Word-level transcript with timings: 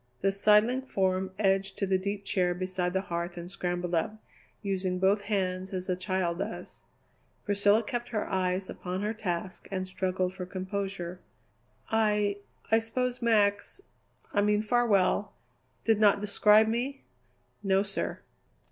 The 0.21 0.31
sidling 0.31 0.81
form 0.81 1.29
edged 1.37 1.77
to 1.77 1.85
the 1.85 1.99
deep 1.99 2.25
chair 2.25 2.55
beside 2.55 2.93
the 2.93 3.01
hearth 3.01 3.37
and 3.37 3.51
scrambled 3.51 3.93
up, 3.93 4.15
using 4.63 4.97
both 4.97 5.21
hands 5.21 5.73
as 5.73 5.87
a 5.89 5.95
child 5.95 6.39
does. 6.39 6.81
Priscilla 7.45 7.83
kept 7.83 8.09
her 8.09 8.25
eyes 8.27 8.67
upon 8.67 9.03
her 9.03 9.13
task 9.13 9.67
and 9.71 9.87
struggled 9.87 10.33
for 10.33 10.47
composure. 10.47 11.19
"I 11.91 12.39
I 12.71 12.79
suppose 12.79 13.21
Max 13.21 13.79
I 14.33 14.41
mean 14.41 14.63
Farwell 14.63 15.35
did 15.83 15.99
not 15.99 16.19
describe 16.19 16.67
me?" 16.67 17.03
"No, 17.61 17.83
sir." 17.83 18.21